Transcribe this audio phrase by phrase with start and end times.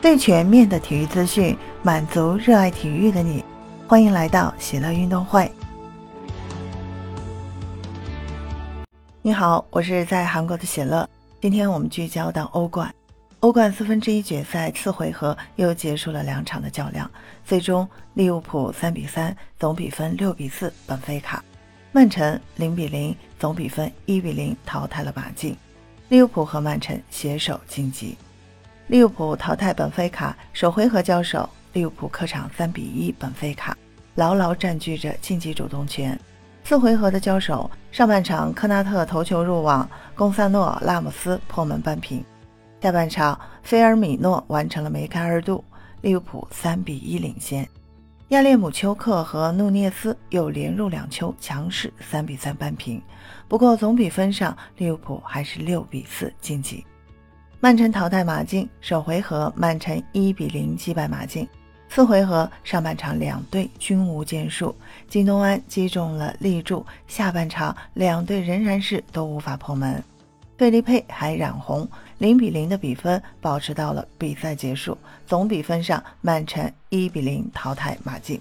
[0.00, 3.44] 最全面的体育资讯，满足热爱体育的你。
[3.88, 5.50] 欢迎来到喜乐运动会。
[9.20, 11.08] 你好，我是在韩国的喜乐。
[11.40, 12.94] 今天我们聚焦到欧冠，
[13.40, 17.10] 欧冠四分之一决赛次回合又结束了两场的较量，
[17.44, 21.40] 最终利物浦三比三，总比分六比四本菲卡；
[21.90, 25.56] 曼城零比零，总比分一比零淘汰了马竞。
[26.08, 28.16] 利物浦和曼城携手晋级。
[28.88, 33.76] 利物浦淘汰本菲卡，首回合交手，利物浦客场三比一本菲卡，
[34.14, 36.18] 牢牢占据着晋级主动权。
[36.64, 42.24] 四回合的交手，上半场科纳特头球入网，贡萨诺拉姆斯破门扳平。
[42.80, 45.62] 下半场菲尔米诺完成了梅开二度，
[46.00, 47.68] 利物浦三比一领先。
[48.28, 53.02] 亚列姆丘克和努涅斯又连入两球，强势三比三扳平。
[53.48, 56.86] 不过总比分上，利物浦还是六比四晋级。
[57.60, 61.46] 曼城淘汰马竞，首回合曼城一比零击败马竞。
[61.88, 64.72] 次回合上半场两队均无建树，
[65.08, 66.86] 金东安击中了立柱。
[67.08, 70.00] 下半场两队仍然是都无法破门，
[70.56, 71.88] 费利佩还染红，
[72.18, 74.96] 零比零的比分保持到了比赛结束。
[75.26, 78.40] 总比分上，曼城一比零淘汰马竞。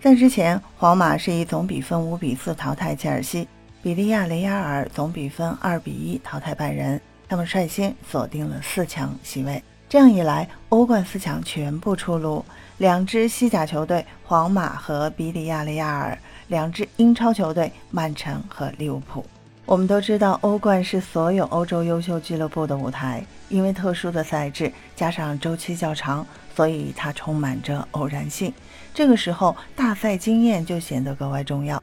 [0.00, 3.46] 在之前，皇马是以总比分五比四淘汰切尔西，
[3.82, 6.98] 比利亚雷亚尔总比分二比一淘汰拜仁。
[7.30, 12.44] 他们率先锁定了四强席位，这样一来，欧冠四强全部出炉。
[12.78, 19.24] 两支西甲球队皇马和比利亚雷亚尔，两支英超球队曼城和利物浦。
[19.64, 28.52] 我们都知道，欧冠是所有欧洲优秀俱乐部的舞台，因为特殊的赛制加上周期较长，所以它充满着偶然性。
[28.92, 31.80] 这个时候，大赛经验就显得格外重要。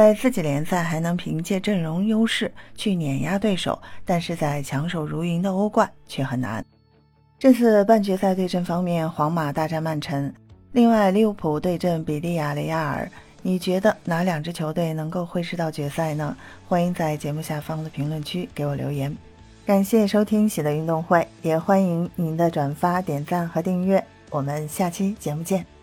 [0.00, 6.64] 在自己联赛还能凭借阵容优势去碾压对手，但是在强手如云的欧冠却很难。
[7.38, 10.32] 这次半决赛对阵方面，皇马大战曼城，
[10.72, 13.06] 另外利物浦对阵比利亚雷亚尔。
[13.42, 16.34] 你觉得哪两支球队能够会师到决赛呢？
[16.66, 19.14] 欢迎在节目下方的评论区给我留言。
[19.66, 24.02] 感谢收听喜的运动会，也欢迎您的转发、点赞和订阅。
[24.30, 25.79] 我们下期节目见。